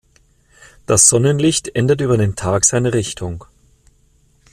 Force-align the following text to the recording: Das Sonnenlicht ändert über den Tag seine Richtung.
Das 0.87 1.07
Sonnenlicht 1.07 1.67
ändert 1.75 2.01
über 2.01 2.17
den 2.17 2.35
Tag 2.35 2.65
seine 2.65 2.91
Richtung. 2.91 3.45